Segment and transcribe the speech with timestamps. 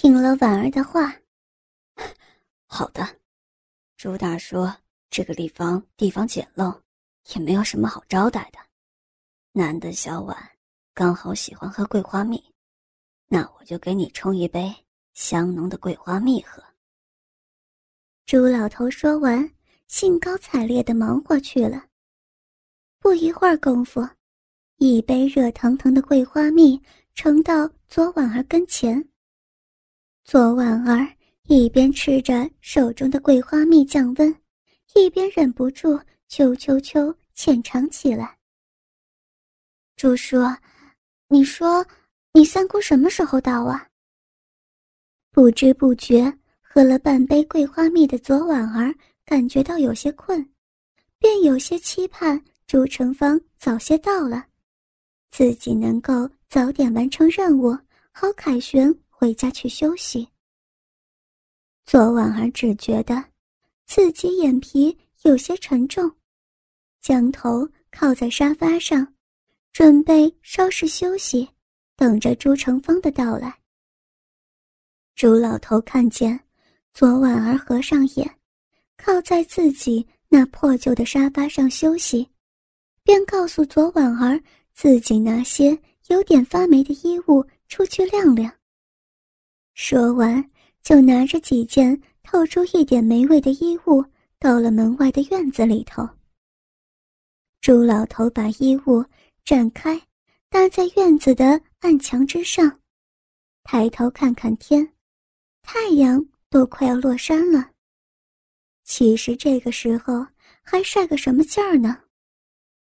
[0.00, 1.12] 听了婉儿的话，
[2.68, 3.04] 好的。
[3.96, 4.72] 朱大说
[5.10, 6.80] 这个地方地方简陋，
[7.34, 8.60] 也没有什么好招待的。
[9.50, 10.36] 难得小婉
[10.94, 12.40] 刚好喜欢喝桂花蜜，
[13.26, 14.72] 那我就给你冲一杯
[15.14, 16.62] 香浓的桂花蜜喝。
[18.24, 19.52] 朱老头说完，
[19.88, 21.84] 兴高采烈的忙活去了。
[23.00, 24.08] 不一会儿功夫，
[24.76, 26.80] 一杯热腾腾的桂花蜜
[27.14, 29.04] 盛到左婉儿跟前。
[30.30, 31.08] 左婉儿
[31.44, 34.36] 一边吃着手中的桂花蜜降温，
[34.94, 38.36] 一边忍不住啾啾啾浅尝起来。
[39.96, 40.36] 朱叔，
[41.28, 41.82] 你说，
[42.34, 43.88] 你三姑什么时候到啊？
[45.30, 50.46] 不知不觉喝了半杯桂花蜜的左婉儿感觉到有些困，
[51.18, 54.44] 便有些期盼朱成芳早些到了，
[55.30, 57.74] 自己能够早点完成任务，
[58.12, 60.28] 好凯旋回家去休息。
[61.84, 63.24] 左婉儿只觉得
[63.84, 66.08] 自己眼皮有些沉重，
[67.00, 69.12] 将头靠在沙发上，
[69.72, 71.48] 准备稍事休息，
[71.96, 73.58] 等着朱成芳的到来。
[75.16, 76.38] 朱老头看见
[76.94, 78.38] 左婉儿合上眼，
[78.96, 82.30] 靠在自己那破旧的沙发上休息，
[83.02, 84.40] 便告诉左婉儿
[84.72, 88.54] 自己拿些有点发霉的衣物出去晾晾。
[89.78, 90.44] 说完。
[90.80, 94.02] 就拿着几件透出一点霉味的衣物，
[94.38, 96.08] 到了门外的院子里头。
[97.60, 99.04] 朱老头把衣物
[99.44, 100.00] 展开，
[100.48, 102.80] 搭在院子的暗墙之上，
[103.64, 104.94] 抬头看看天，
[105.60, 107.72] 太阳都快要落山了。
[108.84, 110.26] 其实这个时候
[110.62, 111.98] 还晒个什么劲儿呢？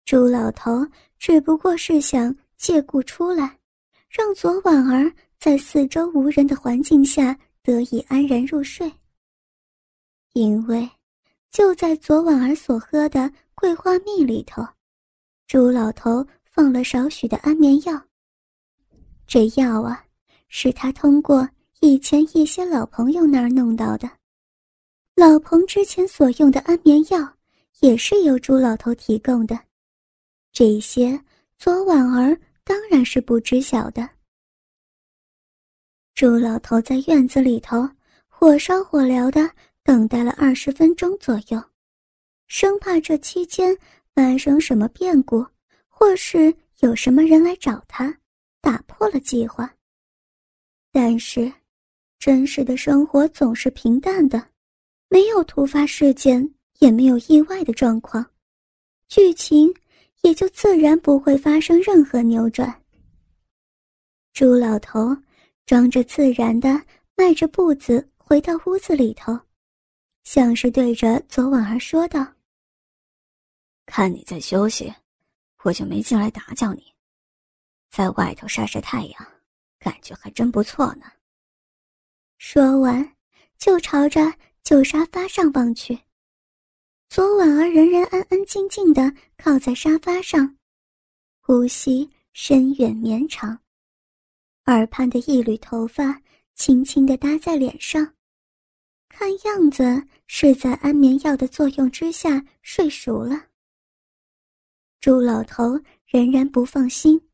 [0.05, 0.87] 朱老头
[1.19, 3.59] 只不过是想借故出来，
[4.09, 7.39] 让左婉儿在四周无人的环境下。
[7.67, 8.89] 得以安然入睡，
[10.35, 10.89] 因为
[11.51, 14.65] 就在昨晚儿所喝的桂花蜜里头，
[15.49, 18.01] 朱老头放了少许的安眠药。
[19.27, 20.05] 这药啊，
[20.47, 21.49] 是他通过
[21.81, 24.09] 以前一些老朋友那儿弄到的。
[25.17, 27.37] 老彭之前所用的安眠药，
[27.81, 29.59] 也是由朱老头提供的。
[30.53, 31.21] 这些
[31.59, 34.11] 昨晚儿当然是不知晓的。
[36.17, 37.89] 朱老头在院子里头
[38.27, 39.49] 火烧火燎的
[39.85, 41.63] 等待了二十分钟左右，
[42.49, 43.79] 生怕这期间
[44.13, 45.47] 发生什么变故，
[45.87, 48.13] 或是有什么人来找他，
[48.61, 49.73] 打破了计划。
[50.91, 51.53] 但是，
[52.19, 54.51] 真实的生活总是平淡的，
[55.09, 58.29] 没有突发事件，也没有意外的状况，
[59.07, 59.73] 剧情
[60.27, 62.83] 也就自然不会发生任何扭转。
[64.33, 65.17] 朱老头。
[65.67, 66.81] 装着自然的
[67.17, 69.37] 迈着步子回到屋子里头，
[70.23, 72.25] 像是对着左婉儿说道
[73.85, 74.95] ：“看你在休息，
[75.65, 76.85] 我就没进来打搅你，
[77.91, 79.27] 在外头晒晒太阳，
[79.81, 81.11] 感觉还真不错呢。”
[82.39, 83.17] 说完，
[83.59, 84.33] 就朝着
[84.63, 85.99] 旧沙发上望去。
[87.09, 90.57] 左婉儿仍然安安静静的靠在沙发上，
[91.41, 93.59] 呼吸深远绵长。
[94.67, 96.21] 耳畔的一缕头发
[96.55, 98.15] 轻轻地搭在脸上，
[99.09, 99.85] 看样子
[100.27, 103.47] 是在安眠药的作用之下睡熟了。
[105.01, 107.31] 朱老头仍然不放心，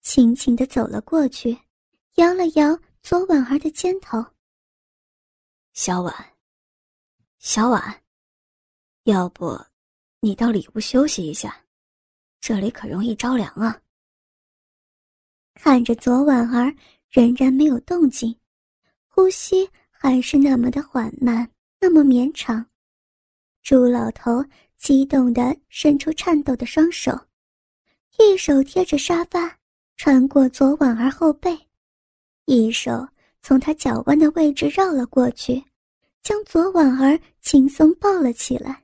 [0.00, 1.56] 轻轻地走了过去，
[2.16, 4.24] 摇了摇左婉儿的肩头。
[5.72, 6.12] 小婉，
[7.38, 8.02] 小婉，
[9.04, 9.60] 要不
[10.20, 11.54] 你到里屋休息一下，
[12.40, 13.78] 这里可容易着凉啊。
[15.52, 16.74] 看着左婉儿
[17.10, 18.34] 仍然没有动静，
[19.06, 22.64] 呼吸还是那么的缓慢，那么绵长。
[23.62, 24.42] 朱老头
[24.78, 27.12] 激动地伸出颤抖的双手，
[28.18, 29.58] 一手贴着沙发，
[29.98, 31.54] 穿过左婉儿后背，
[32.46, 33.06] 一手
[33.42, 35.62] 从她脚腕的位置绕了过去，
[36.22, 38.83] 将左婉儿轻松抱了起来。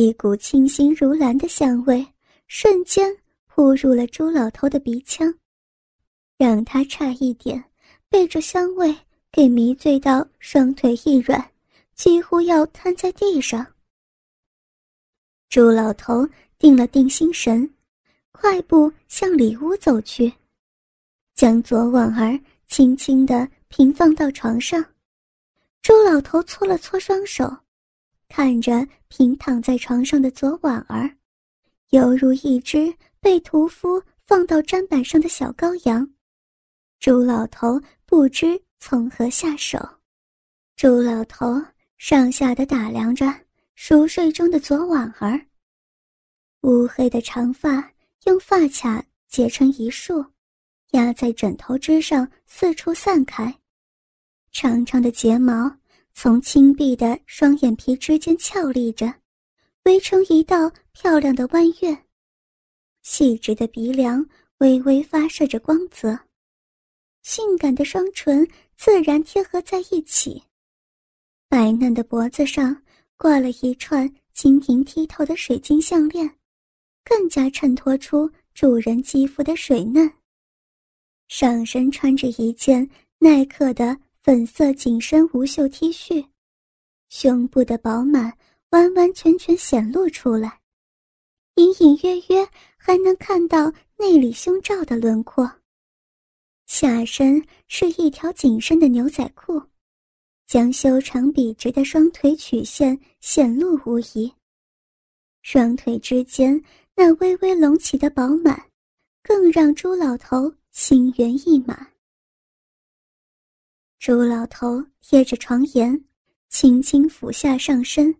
[0.00, 2.06] 一股清新如兰的香味
[2.46, 3.16] 瞬间。
[3.54, 5.30] 扑入了朱老头的鼻腔，
[6.38, 7.62] 让他差一点
[8.08, 8.96] 被这香味
[9.30, 11.50] 给迷醉到双腿一软，
[11.94, 13.66] 几乎要瘫在地上。
[15.50, 16.26] 朱老头
[16.58, 17.70] 定了定心神，
[18.30, 20.32] 快步向里屋走去，
[21.34, 24.82] 将左婉儿轻轻地平放到床上。
[25.82, 27.54] 朱老头搓了搓双手，
[28.34, 31.18] 看着平躺在床上的左婉儿，
[31.90, 32.90] 犹如一只。
[33.20, 36.10] 被屠夫放到砧板上的小羔羊，
[36.98, 39.78] 朱老头不知从何下手。
[40.74, 41.62] 朱老头
[41.98, 43.32] 上下的打量着
[43.76, 45.40] 熟睡中的左婉儿，
[46.62, 47.92] 乌黑的长发
[48.24, 50.24] 用发卡结成一束，
[50.92, 53.54] 压在枕头之上，四处散开。
[54.50, 55.76] 长长的睫毛
[56.14, 59.12] 从轻闭的双眼皮之间翘立着，
[59.84, 61.96] 围成一道漂亮的弯月。
[63.02, 64.24] 细直的鼻梁
[64.58, 66.16] 微微发射着光泽，
[67.22, 70.40] 性感的双唇自然贴合在一起。
[71.48, 72.80] 白嫩的脖子上
[73.16, 76.38] 挂了一串晶莹剔透的水晶项链，
[77.02, 80.08] 更加衬托出主人肌肤的水嫩。
[81.26, 82.88] 上身穿着一件
[83.18, 83.98] 耐克的。
[84.22, 86.24] 粉色紧身无袖 T 恤，
[87.08, 88.32] 胸部的饱满
[88.70, 90.60] 完完全全显露出来，
[91.56, 95.50] 隐隐约约还能看到内里胸罩的轮廓。
[96.66, 99.60] 下身是一条紧身的牛仔裤，
[100.46, 104.32] 将修长笔直的双腿曲线显露无遗。
[105.42, 106.62] 双腿之间
[106.94, 108.70] 那微微隆起的饱满，
[109.20, 111.88] 更让朱老头心猿意马。
[114.04, 116.04] 朱老头贴着床沿，
[116.48, 118.12] 轻轻俯下上身，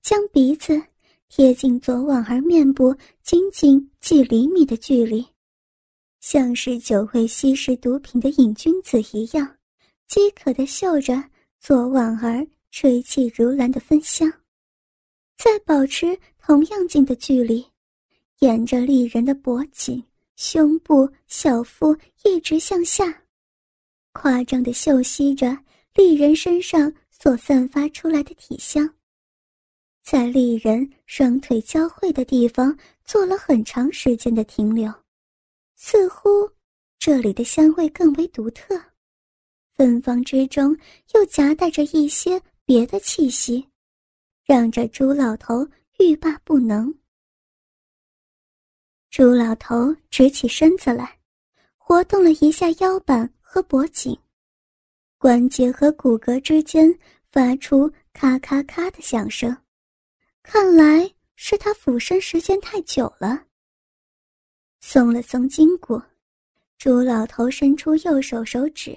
[0.00, 0.80] 将鼻子
[1.28, 2.94] 贴近左婉儿面部
[3.24, 5.26] 仅仅几厘米的距离，
[6.20, 9.56] 像是久未吸食毒品的瘾君子一样，
[10.06, 11.20] 饥渴地嗅着
[11.58, 14.32] 左婉儿吹气如兰的芬香，
[15.36, 17.66] 在保持同样近的距离，
[18.38, 20.00] 沿着丽人的脖颈、
[20.36, 23.24] 胸部、小腹一直向下。
[24.18, 25.54] 夸张的嗅吸着
[25.92, 28.88] 丽人身上所散发出来的体香，
[30.02, 32.74] 在丽人双腿交汇的地方
[33.04, 34.90] 做了很长时间的停留，
[35.74, 36.28] 似乎
[36.98, 38.80] 这里的香味更为独特，
[39.74, 40.74] 芬芳之中
[41.12, 43.68] 又夹带着一些别的气息，
[44.46, 45.68] 让这朱老头
[45.98, 46.92] 欲罢不能。
[49.10, 51.18] 朱老头直起身子来，
[51.76, 53.30] 活动了一下腰板。
[53.56, 54.14] 和脖颈、
[55.16, 56.94] 关节和骨骼之间
[57.30, 59.56] 发出咔咔咔的响声，
[60.42, 63.46] 看来是他俯身时间太久了。
[64.80, 65.98] 松了松筋骨，
[66.76, 68.90] 朱老头伸出右手手指，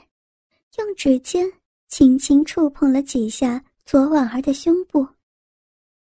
[0.78, 1.50] 用指尖
[1.88, 5.08] 轻轻触碰了几下左婉儿的胸部。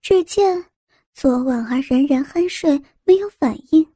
[0.01, 0.65] 只见
[1.13, 3.87] 左婉儿仍然酣睡，没有反应。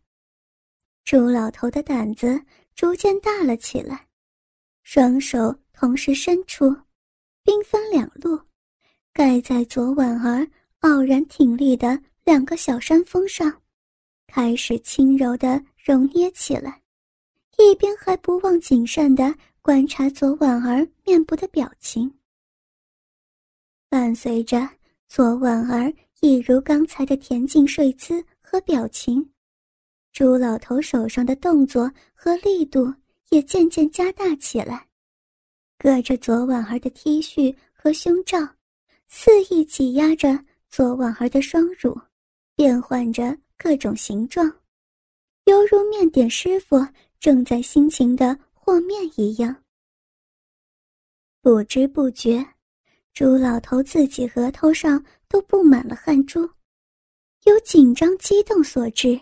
[1.03, 2.39] 朱老头的胆子
[2.75, 4.09] 逐渐大了起来。
[4.93, 6.69] 双手同时伸出，
[7.45, 8.37] 兵分两路，
[9.13, 10.45] 盖在左婉儿
[10.81, 13.63] 傲然挺立的两个小山峰上，
[14.27, 16.83] 开始轻柔的揉捏起来，
[17.57, 19.33] 一边还不忘谨慎的
[19.63, 22.13] 观察左婉儿面部的表情。
[23.89, 24.69] 伴随着
[25.07, 29.31] 左婉儿一如刚才的恬静睡姿和表情，
[30.13, 32.93] 朱老头手上的动作和力度。
[33.31, 34.87] 也渐渐加大起来，
[35.79, 38.39] 隔着左婉儿的 T 恤和胸罩，
[39.09, 41.99] 肆意挤压着左婉儿的双乳，
[42.55, 44.47] 变换着各种形状，
[45.45, 46.77] 犹如面点师傅
[47.19, 49.65] 正在辛勤的和面一样。
[51.41, 52.45] 不知不觉，
[53.15, 56.43] 朱老头自己额头上都布满了汗珠，
[57.45, 59.19] 有紧张激动所致，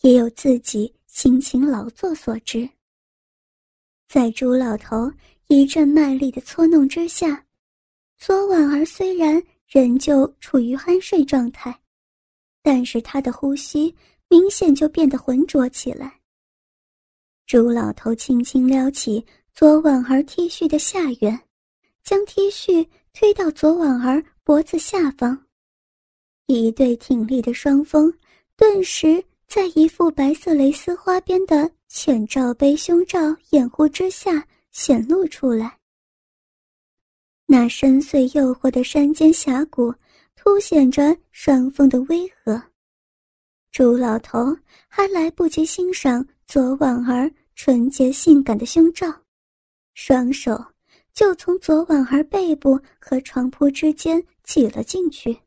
[0.00, 2.68] 也有自己辛勤劳作所致。
[4.08, 5.10] 在朱老头
[5.48, 7.44] 一阵卖力的搓弄之下，
[8.16, 11.76] 左婉儿虽然仍旧处于酣睡状态，
[12.62, 13.94] 但是她的呼吸
[14.28, 16.20] 明显就变得浑浊起来。
[17.46, 21.38] 朱老头轻轻撩起左婉儿 T 恤的下缘，
[22.02, 25.46] 将 T 恤推到左婉儿脖子下方，
[26.46, 28.12] 一对挺立的双峰
[28.56, 31.70] 顿时在一副白色蕾丝花边的。
[31.96, 33.20] 浅罩杯胸罩
[33.50, 35.78] 掩护之下显露出来，
[37.46, 39.94] 那深邃诱惑的山间峡谷
[40.34, 42.60] 凸显着双峰的巍峨。
[43.70, 44.44] 朱老头
[44.88, 49.06] 还来不及欣赏左婉儿纯洁性感的胸罩，
[49.94, 50.62] 双手
[51.12, 55.38] 就从左婉儿背部和床铺之间挤了进去，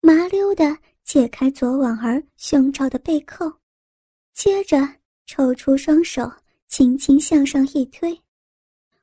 [0.00, 3.52] 麻溜的解开左婉儿胸罩的背扣，
[4.34, 4.78] 接着。
[5.26, 6.30] 抽出双手，
[6.68, 8.20] 轻轻向上一推，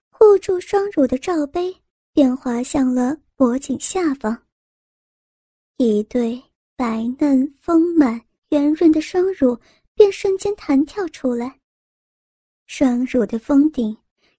[0.09, 1.75] 护住双乳的罩杯
[2.13, 4.45] 便滑向了脖颈下方。
[5.77, 6.41] 一对
[6.75, 9.59] 白嫩丰满、圆润的双乳
[9.95, 11.59] 便瞬间弹跳出来，
[12.67, 13.97] 双乳的峰顶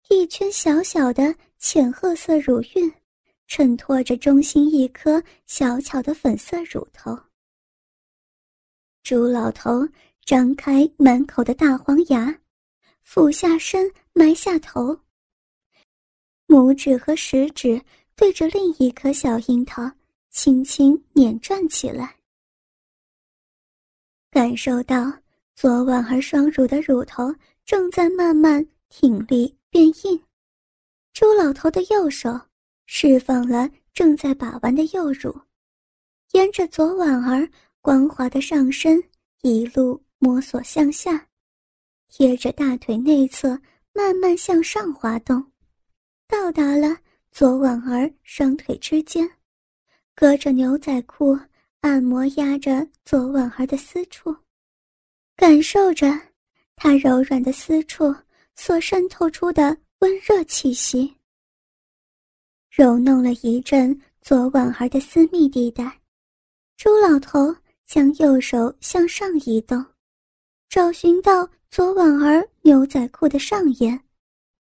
[0.09, 2.93] 一圈小小的浅褐色乳晕，
[3.49, 7.19] 衬托着中心一颗小巧的粉色乳头。
[9.03, 9.87] 朱老头
[10.25, 12.33] 张开满口的大黄牙，
[13.03, 14.99] 俯下身，埋下头，
[16.47, 17.83] 拇指和食指
[18.15, 19.91] 对着另一颗小樱桃，
[20.31, 22.17] 轻轻捻转起来。
[24.31, 25.13] 感受到
[25.55, 30.23] 左婉儿双乳的乳头正在慢慢挺立变硬，
[31.13, 32.41] 朱老头的右手
[32.87, 35.37] 释放了正在把玩的右乳，
[36.31, 37.47] 沿着左婉儿
[37.81, 39.03] 光滑的上身
[39.43, 41.27] 一路摸索向下，
[42.07, 43.61] 贴着大腿内侧
[43.93, 45.45] 慢慢向上滑动，
[46.29, 46.97] 到达了
[47.33, 49.29] 左婉儿双腿之间，
[50.15, 51.37] 隔着牛仔裤。
[51.81, 54.33] 按摩压着左婉儿的私处，
[55.35, 56.17] 感受着
[56.77, 58.15] 她柔软的私处
[58.55, 61.13] 所渗透出的温热气息。
[62.71, 66.01] 揉弄了一阵左婉儿的私密地带，
[66.77, 67.53] 朱老头
[67.85, 69.85] 将右手向上移动，
[70.73, 74.03] 找寻到左婉儿牛仔裤的上沿，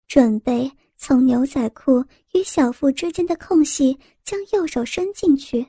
[0.07, 5.67] 准备从牛仔裤与小腹之间的空隙将右手伸进去。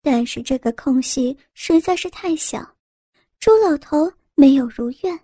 [0.00, 2.76] 但是这个空隙实在是太小，
[3.40, 5.18] 朱老头没有如愿。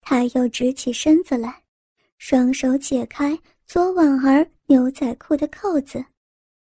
[0.00, 1.62] 他又直起身子来，
[2.16, 6.02] 双手解开左婉儿牛仔裤的扣子，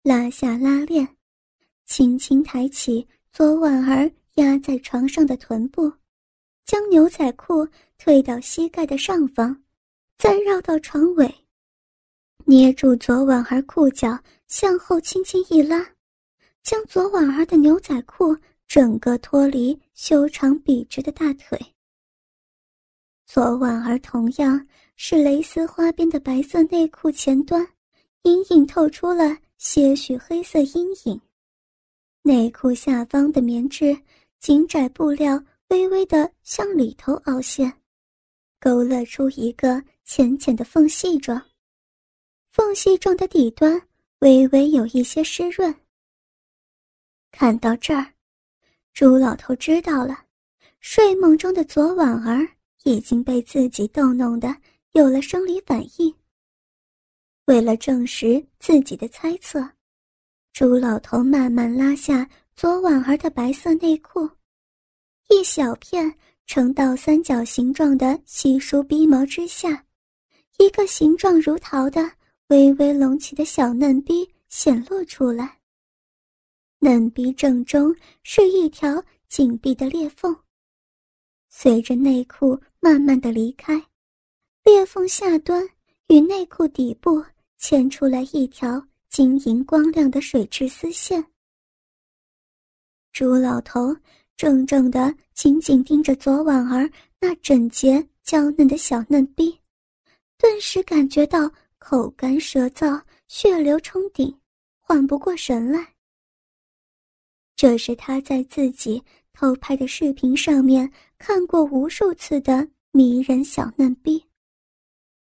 [0.01, 1.07] 拉下拉链，
[1.85, 5.91] 轻轻抬起左婉儿压在床上的臀部，
[6.65, 9.63] 将牛仔裤退到膝盖的上方，
[10.17, 11.33] 再绕到床尾，
[12.45, 15.85] 捏住左婉儿裤脚，向后轻轻一拉。
[16.63, 18.35] 将左婉儿的牛仔裤
[18.67, 21.59] 整个脱离修长笔直的大腿。
[23.25, 27.67] 左婉儿同样是蕾丝花边的白色内裤前端，
[28.23, 31.19] 隐隐透出了些许黑色阴影。
[32.21, 33.97] 内裤下方的棉质
[34.43, 37.71] 紧窄布料微微的向里头凹陷，
[38.59, 41.41] 勾勒出一个浅浅的缝隙状。
[42.49, 43.81] 缝隙状的底端
[44.19, 45.73] 微微有一些湿润。
[47.31, 48.05] 看到这儿，
[48.93, 50.25] 朱老头知道了，
[50.81, 52.45] 睡梦中的左婉儿
[52.83, 54.53] 已经被自己逗弄的
[54.91, 56.13] 有了生理反应。
[57.45, 59.65] 为了证实自己的猜测，
[60.51, 64.29] 朱老头慢慢拉下左婉儿的白色内裤，
[65.29, 66.13] 一小片
[66.45, 69.85] 呈倒三角形状的稀疏逼毛之下，
[70.59, 72.09] 一个形状如桃的
[72.47, 75.59] 微微隆起的小嫩逼显露出来。
[76.79, 80.35] 嫩逼正中是一条紧闭的裂缝，
[81.49, 83.83] 随着内裤慢慢的离开，
[84.63, 85.67] 裂缝下端
[86.07, 87.23] 与内裤底部
[87.57, 91.25] 牵出来一条晶莹光亮的水质丝线。
[93.13, 93.95] 朱老头
[94.37, 96.89] 怔怔的紧紧盯着左婉儿
[97.19, 99.55] 那整洁娇嫩的小嫩逼，
[100.39, 104.35] 顿时感觉到口干舌燥，血流冲顶，
[104.81, 105.93] 缓不过神来。
[107.55, 109.01] 这是他在自己
[109.31, 114.25] 偷拍的视频上面看过无数次的迷人小嫩逼。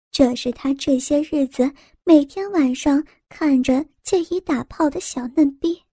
[0.10, 1.70] 这是他这些日子
[2.06, 5.84] 每天晚上看着借以打炮的小嫩逼。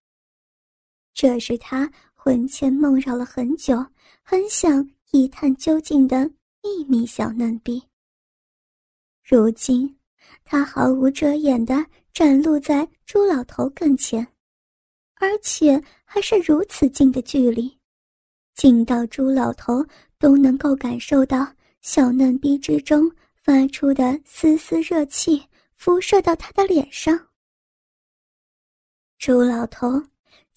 [1.21, 3.77] 这是他魂牵梦绕了很久，
[4.23, 6.27] 很想一探究竟的
[6.63, 7.83] 秘密小嫩逼。
[9.23, 9.95] 如今，
[10.45, 11.85] 他毫无遮掩地
[12.15, 14.27] 展露在朱老头跟前。
[15.17, 17.79] 而且还是如此近的距离，
[18.55, 19.85] 近到朱老头
[20.19, 21.47] 都能够感受到
[21.83, 27.29] 小嫩逼之中发出的丝丝热气辐射到他的脸上。
[29.19, 30.03] 朱老头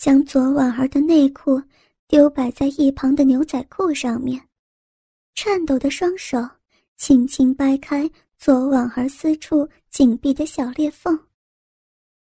[0.03, 1.63] 将左婉儿的内裤
[2.09, 4.49] 丢摆在一旁的牛仔裤上面，
[5.33, 6.37] 颤抖的双手
[6.97, 11.17] 轻轻掰开左婉儿私处紧闭的小裂缝。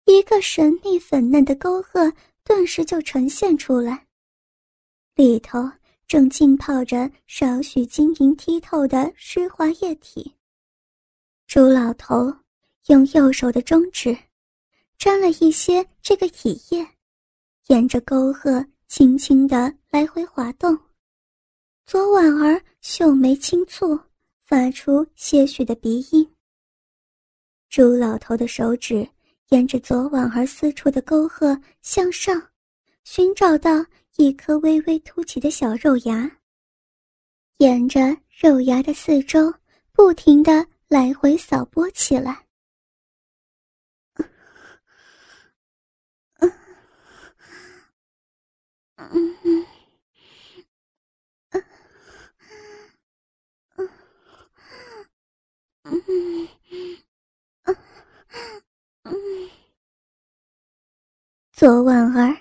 [0.05, 4.05] 一个神秘粉嫩的沟壑顿时就呈现出来，
[5.15, 5.67] 里头
[6.05, 10.31] 正浸泡着少许晶莹剔透的湿滑液体。
[11.47, 12.31] 朱老头
[12.89, 14.15] 用右手的中指
[14.99, 16.87] 沾了一些这个体液，
[17.67, 20.77] 沿着沟壑轻轻地来回滑动。
[21.85, 23.99] 左婉儿秀眉轻蹙，
[24.43, 26.29] 发出些许的鼻音。
[27.69, 29.07] 朱老头的手指。
[29.49, 32.49] 沿着左婉儿四处的沟壑向上，
[33.03, 36.39] 寻找到一颗微微凸起的小肉芽。
[37.57, 39.53] 沿着肉芽的四周，
[39.91, 42.44] 不停地来回扫拨起来。
[61.51, 62.37] 左婉儿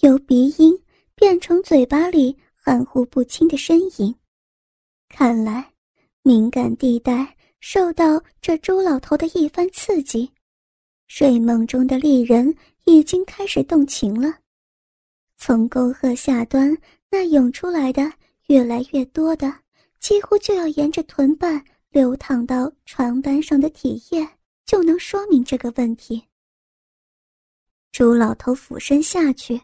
[0.00, 0.82] 由鼻音
[1.14, 4.14] 变成嘴巴里含糊不清的呻吟，
[5.08, 5.72] 看来
[6.22, 10.30] 敏感地带受到这朱老头的一番刺激，
[11.06, 14.38] 睡梦中的丽人已经开始动情了。
[15.38, 16.76] 从沟壑下端
[17.08, 18.12] 那涌出来的
[18.48, 19.54] 越来越多的，
[20.00, 24.28] 几乎就要沿着臀瓣流淌到床单上的体液，
[24.66, 26.22] 就能说明这个问题。
[27.92, 29.60] 朱老头俯身下去，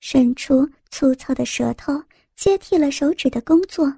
[0.00, 2.02] 伸出粗糙的舌头
[2.34, 3.90] 接替了手指的工作，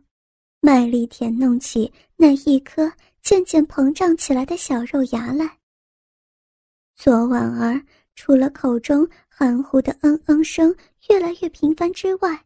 [0.60, 2.92] 卖力舔弄起那一颗
[3.22, 5.58] 渐渐膨胀起来的小肉芽来。
[6.94, 7.82] 左婉儿
[8.14, 10.74] 除了口中含糊的嗯嗯声
[11.08, 12.44] 越来越频繁之外，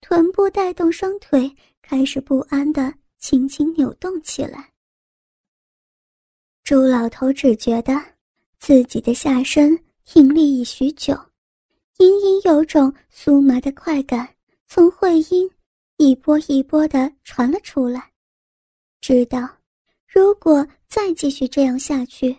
[0.00, 4.72] 臀部带动双腿开始不安地轻轻扭动起来。
[6.64, 7.94] 朱老头只觉得
[8.58, 9.78] 自己的下身。
[10.10, 11.14] 挺立已许久，
[11.98, 14.26] 隐隐有种酥麻的快感
[14.66, 15.46] 从会阴
[15.98, 18.10] 一波一波的传了出来。
[19.02, 19.46] 知道，
[20.06, 22.34] 如果再继续这样下去，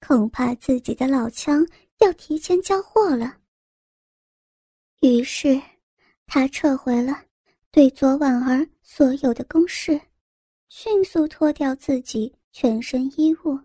[0.00, 1.62] 恐怕自己的老枪
[1.98, 3.36] 要提前交货了。
[5.06, 5.60] 于是，
[6.26, 7.12] 他撤回了
[7.70, 10.00] 对左婉儿所有的攻势，
[10.70, 13.60] 迅速脱掉自己全身衣物，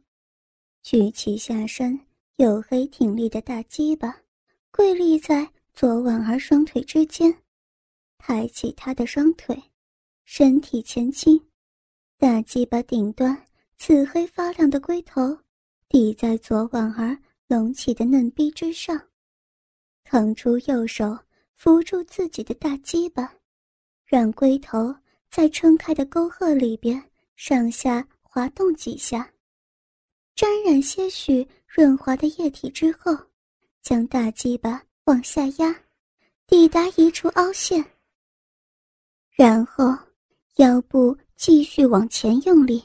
[0.83, 1.97] 举起下身。
[2.35, 4.17] 黝黑挺立的大鸡巴，
[4.71, 7.33] 跪立在左婉儿双腿之间，
[8.17, 9.61] 抬起她的双腿，
[10.23, 11.37] 身体前倾，
[12.17, 13.45] 大鸡巴顶端
[13.77, 15.37] 紫黑发亮的龟头
[15.89, 17.17] 抵在左婉儿
[17.47, 18.97] 隆起的嫩逼之上，
[20.05, 21.17] 腾出右手
[21.59, 23.29] 扶住自己的大鸡巴，
[24.05, 24.95] 让龟头
[25.29, 27.03] 在撑开的沟壑里边
[27.35, 29.29] 上下滑动几下。
[30.33, 33.13] 沾染些许润滑的液体之后，
[33.81, 35.75] 将大鸡巴往下压，
[36.47, 37.83] 抵达一处凹陷。
[39.35, 39.93] 然后
[40.55, 42.81] 腰部继续往前用力，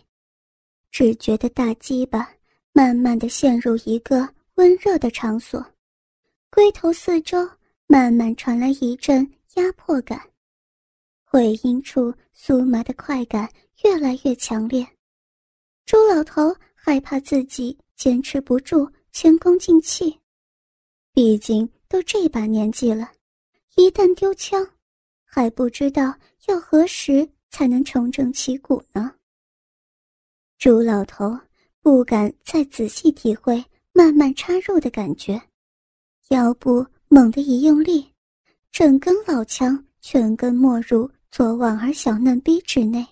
[0.90, 2.28] 只觉得大鸡巴
[2.72, 5.64] 慢慢的陷入一个温热的场所，
[6.50, 7.48] 龟头四周
[7.86, 10.20] 慢慢传来一阵压迫感，
[11.24, 13.48] 会阴处酥麻的快感
[13.82, 14.86] 越来越强烈。
[15.84, 16.54] 朱老头。
[16.86, 20.20] 害怕自己坚持不住，前功尽弃。
[21.14, 23.10] 毕竟都这把年纪了，
[23.76, 24.62] 一旦丢枪，
[25.24, 26.14] 还不知道
[26.46, 29.14] 要何时才能重整旗鼓呢。
[30.58, 31.40] 朱老头
[31.80, 35.40] 不敢再仔细体会慢慢插入的感觉，
[36.28, 38.12] 腰部猛地一用力，
[38.72, 43.06] 整根老枪全根没入左婉儿小嫩逼之内。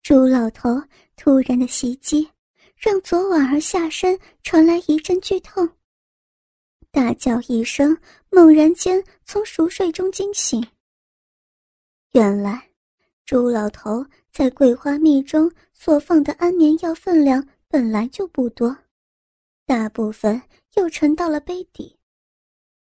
[0.00, 0.80] 朱老头
[1.16, 2.30] 突然的袭击，
[2.76, 5.68] 让左婉儿下身传来一阵剧痛。
[6.92, 7.98] 大叫一声，
[8.30, 10.64] 猛然间从熟睡中惊醒。
[12.12, 12.70] 原来，
[13.26, 18.76] 朱老头在桂花蜜中所放的安眠药分量本来就不多，
[19.66, 20.40] 大部分
[20.74, 21.96] 又沉到了杯底。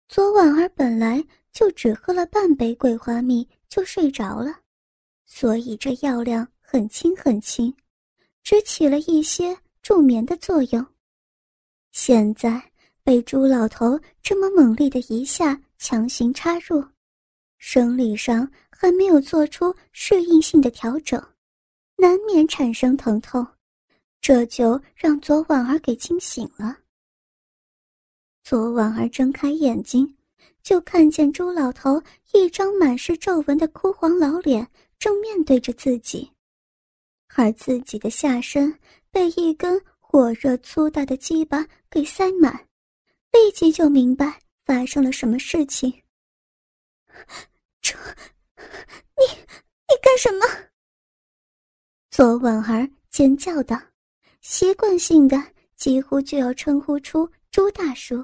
[0.08, 4.60] 左婉儿本来就只喝了半杯桂花蜜就睡着了，
[5.24, 6.46] 所以这药量。
[6.66, 7.72] 很轻很轻，
[8.42, 10.84] 只起了一些助眠的作用。
[11.92, 12.60] 现在
[13.04, 16.84] 被朱老头这么猛烈的一下强行插入，
[17.58, 21.22] 生理上还没有做出适应性的调整，
[21.96, 23.46] 难免产生疼痛，
[24.24, 26.78] 这就让左婉儿给惊醒了。
[28.42, 30.16] 左婉儿睁开眼睛，
[30.62, 34.66] 就看见朱老头一张满是皱纹的枯黄老脸
[34.98, 36.32] 正面对着自己。
[37.34, 42.66] 而自己的下身被一根火热粗大的鸡巴给塞满，
[43.30, 46.02] 立即就明白发生了什么事情。
[47.82, 47.94] 这，
[48.56, 50.46] 你你干什么？
[52.10, 53.78] 左婉儿尖叫道，
[54.44, 55.42] 习惯性的
[55.74, 58.22] 几乎就要称呼出朱大叔，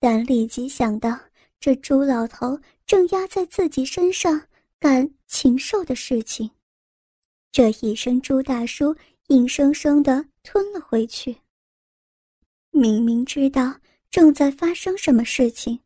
[0.00, 1.14] 但立即想到
[1.60, 4.40] 这朱老头正压在自己身上
[4.78, 6.50] 干禽兽的事情。
[7.52, 8.96] 这一声“朱大叔”
[9.28, 11.36] 硬生生的吞了回去。
[12.70, 13.78] 明明知道
[14.10, 15.78] 正在发生什么事情，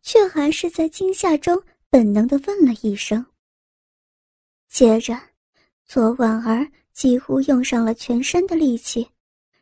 [0.00, 3.26] 却还是在惊吓中本能的问了一声。
[4.68, 5.20] 接着，
[5.84, 9.06] 左婉儿几乎用上了全身的力气，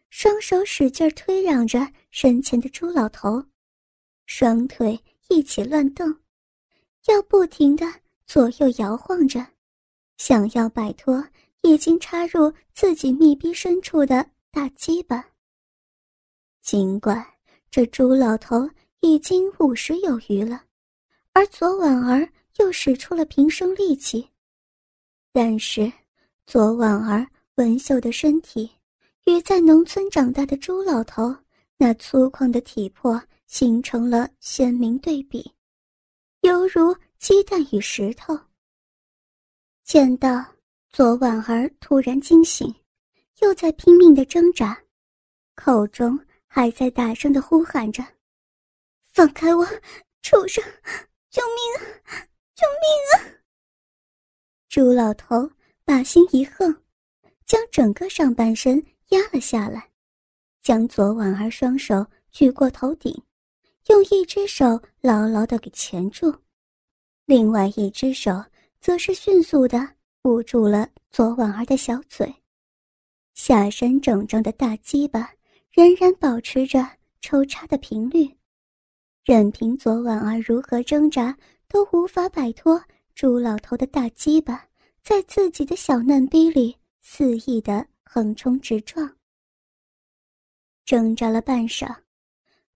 [0.08, 3.44] 双手使劲推让着身前的朱老头，
[4.24, 4.96] 双腿
[5.28, 6.16] 一起乱蹬，
[7.08, 7.84] 要不停的
[8.24, 9.44] 左右摇晃着，
[10.16, 11.26] 想要摆脱
[11.62, 15.28] 已经插入自己密闭深处的大鸡巴。
[16.62, 17.26] 尽管
[17.68, 18.70] 这朱老头
[19.00, 20.62] 已经五十有余了，
[21.32, 24.30] 而左婉儿又使出了平生力气，
[25.32, 25.92] 但是。
[26.46, 27.26] 左婉儿
[27.56, 28.70] 文秀的身体，
[29.24, 31.34] 与在农村长大的朱老头
[31.78, 35.52] 那粗犷的体魄形成了鲜明对比，
[36.42, 38.38] 犹如鸡蛋与石头。
[39.84, 40.44] 见到
[40.90, 42.72] 左婉儿突然惊醒，
[43.40, 44.80] 又在拼命的挣扎，
[45.54, 48.04] 口中还在大声的呼喊着
[49.12, 49.66] ：“放开我，
[50.22, 50.62] 畜生！
[51.30, 52.28] 救命啊！
[52.54, 53.42] 救命啊！”
[54.68, 55.50] 朱老头。
[55.84, 56.74] 把心一横，
[57.44, 59.90] 将整个上半身压了下来，
[60.62, 63.22] 将左婉儿双手举过头顶，
[63.88, 66.34] 用一只手牢牢的给钳住，
[67.26, 68.42] 另外一只手
[68.80, 69.86] 则是迅速的
[70.22, 72.34] 捂住了左婉儿的小嘴，
[73.34, 75.30] 下身整整的大鸡巴
[75.70, 76.82] 仍然保持着
[77.20, 78.34] 抽插的频率，
[79.22, 81.36] 任凭左婉儿如何挣扎，
[81.68, 82.82] 都无法摆脱
[83.14, 84.66] 朱老头的大鸡巴。
[85.04, 89.18] 在自己的小嫩逼里肆意的横冲直撞，
[90.86, 91.94] 挣扎了半晌，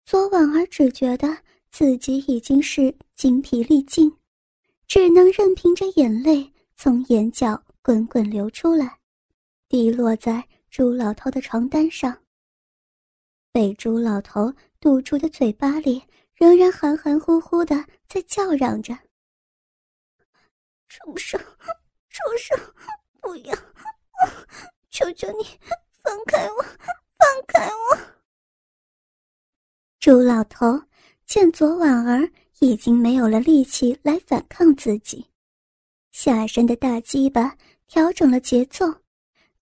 [0.04, 1.38] 左婉儿只觉得
[1.70, 4.14] 自己已经是精疲力尽，
[4.86, 9.00] 只能任凭着眼泪从眼角滚滚流出来，
[9.66, 12.14] 滴落在朱老头的床单上。
[13.50, 16.02] 被朱老头堵住的嘴巴里
[16.34, 18.94] 仍然含含糊糊的在叫嚷着
[20.90, 21.40] ：“畜生！”
[22.18, 22.58] 畜生，
[23.20, 23.54] 不要！
[24.90, 25.44] 求求你
[26.02, 26.64] 放开我，
[27.16, 27.96] 放开我！
[30.00, 30.82] 朱老头
[31.26, 32.28] 见左婉儿
[32.58, 35.30] 已经没有了力气来反抗自己，
[36.10, 38.84] 下身的大鸡巴调整了节奏，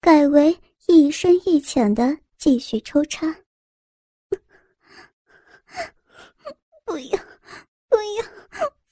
[0.00, 3.26] 改为一深一浅的继续抽插。
[6.86, 7.18] 不要，
[7.90, 8.24] 不要，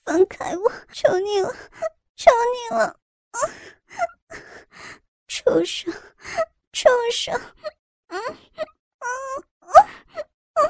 [0.04, 0.70] 放开我！
[0.92, 1.50] 求你了，
[2.14, 3.00] 求你了！
[5.28, 5.92] 畜生，
[6.72, 7.40] 畜生！
[8.08, 9.08] 嗯嗯
[10.54, 10.64] 嗯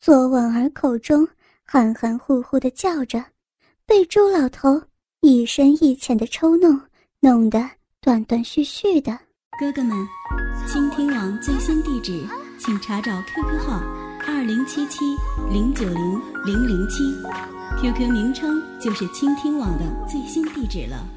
[0.00, 1.26] 左婉儿口中
[1.64, 3.24] 含含糊糊的叫着，
[3.84, 4.80] 被朱老头
[5.20, 6.80] 一深一浅的抽弄，
[7.20, 7.68] 弄得
[8.00, 9.18] 断断续续的。
[9.58, 9.96] 哥哥们，
[10.68, 12.24] 倾听网最新地址，
[12.58, 13.80] 请查找 QQ 号
[14.28, 15.16] 二零七七
[15.50, 17.55] 零九零零零七。
[17.74, 21.15] QQ 名称就是倾听网的最新地址了。